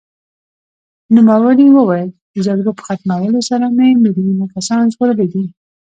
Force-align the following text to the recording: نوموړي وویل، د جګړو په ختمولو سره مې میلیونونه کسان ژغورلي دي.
نوموړي 1.15 1.67
وویل، 1.71 2.09
د 2.33 2.35
جګړو 2.47 2.71
په 2.77 2.83
ختمولو 2.87 3.39
سره 3.49 3.65
مې 3.75 3.89
میلیونونه 4.03 4.45
کسان 4.55 4.83
ژغورلي 4.93 5.27
دي. 5.33 5.45